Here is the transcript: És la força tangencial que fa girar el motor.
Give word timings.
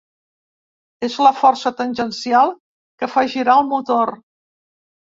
És 1.07 1.17
la 1.25 1.33
força 1.43 1.73
tangencial 1.83 2.57
que 3.03 3.13
fa 3.19 3.29
girar 3.37 3.61
el 3.63 3.71
motor. 3.77 4.17